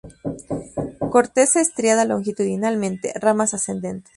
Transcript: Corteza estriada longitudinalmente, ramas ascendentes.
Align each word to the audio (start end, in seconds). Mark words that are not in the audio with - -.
Corteza 1.11 1.61
estriada 1.61 2.05
longitudinalmente, 2.05 3.13
ramas 3.19 3.53
ascendentes. 3.53 4.09